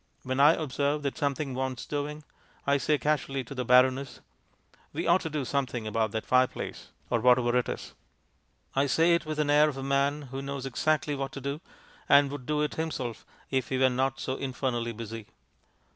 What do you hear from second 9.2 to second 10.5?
with the air of a man who